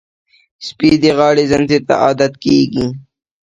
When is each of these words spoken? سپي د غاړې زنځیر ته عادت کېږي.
سپي 0.65 0.89
د 1.01 1.05
غاړې 1.17 1.43
زنځیر 1.51 1.81
ته 1.89 1.93
عادت 2.03 2.33
کېږي. 2.43 2.87